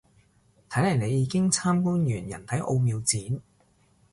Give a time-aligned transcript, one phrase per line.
[0.67, 3.39] 睇嚟你已經參觀完人體奧妙展